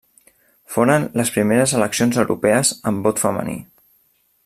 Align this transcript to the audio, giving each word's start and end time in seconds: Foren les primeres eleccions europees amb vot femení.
Foren 0.75 1.05
les 1.21 1.31
primeres 1.35 1.75
eleccions 1.81 2.19
europees 2.25 2.75
amb 2.93 3.09
vot 3.11 3.25
femení. 3.27 3.59